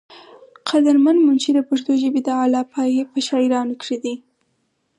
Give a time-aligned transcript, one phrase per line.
[0.69, 4.13] قدر مند منشي د پښتو ژبې د اعلى پائي پۀ شاعرانو کښې دے۔